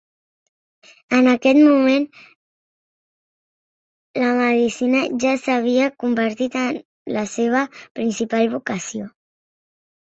[1.17, 2.07] En aquest moment,
[4.23, 6.83] la medicina ja s'havia convertit en
[7.21, 7.65] la seva
[8.01, 9.11] principal vocació.